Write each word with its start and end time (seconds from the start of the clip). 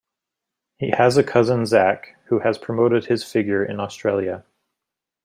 He 0.77 0.89
has 0.97 1.15
a 1.15 1.23
cousin, 1.23 1.67
Zac, 1.67 2.17
who 2.29 2.39
has 2.39 2.57
promoted 2.57 3.05
his 3.05 3.23
figure 3.23 3.63
in 3.63 3.79
Australia. 3.79 4.43